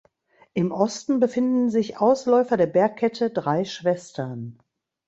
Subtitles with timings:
[0.55, 4.57] Im Osten befinden sich Ausläufer der Bergkette Drei Schwestern.